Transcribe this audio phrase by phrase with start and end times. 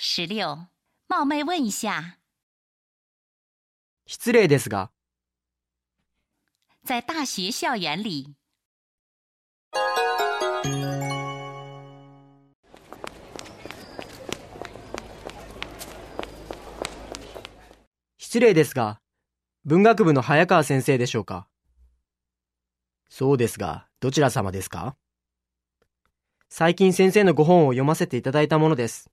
[0.00, 0.68] 十六，
[1.08, 2.18] 冒昧问一下，
[4.06, 4.92] 失礼ですが、
[6.84, 8.36] 在大学校园里，
[18.18, 19.00] 失礼ですが、
[19.64, 21.48] 文学部の早川先生でしょうか？
[23.10, 24.94] そうですが、どちら様ですか？
[26.48, 29.10] 最近先生のご本を読ませていただいたものです。